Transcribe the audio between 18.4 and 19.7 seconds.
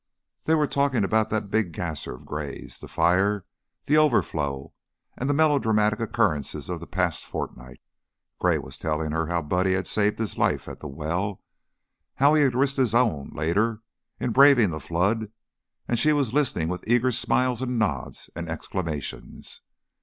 exclamations.